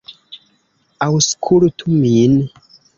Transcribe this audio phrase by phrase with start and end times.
[1.07, 2.45] Aŭskultu min!